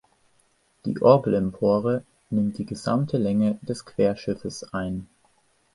[0.83, 5.07] Die Orgelempore nimmt die gesamte Länge des Querschiffes ein.